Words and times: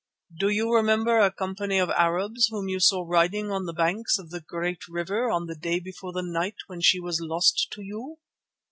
Do 0.35 0.49
you 0.49 0.73
remember 0.73 1.19
a 1.19 1.29
company 1.29 1.77
of 1.77 1.91
Arabs 1.91 2.47
whom 2.49 2.67
you 2.67 2.79
saw 2.79 3.05
riding 3.07 3.51
on 3.51 3.65
the 3.67 3.71
banks 3.73 4.17
of 4.17 4.31
the 4.31 4.39
Great 4.41 4.87
River 4.89 5.29
on 5.29 5.45
the 5.45 5.53
day 5.53 5.79
before 5.79 6.11
the 6.11 6.23
night 6.23 6.55
when 6.65 6.81
she 6.81 6.99
was 6.99 7.21
lost 7.21 7.67
to 7.73 7.83
you? 7.83 8.17